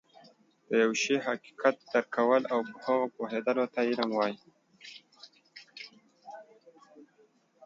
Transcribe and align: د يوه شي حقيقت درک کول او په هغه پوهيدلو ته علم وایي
د 0.67 0.69
يوه 0.83 0.97
شي 1.01 1.15
حقيقت 1.25 1.75
درک 1.91 2.07
کول 2.17 2.41
او 2.53 2.59
په 2.71 2.75
هغه 2.85 3.05
پوهيدلو 3.15 3.65
ته 3.73 3.79
علم 3.89 4.09
وایي 4.13 4.37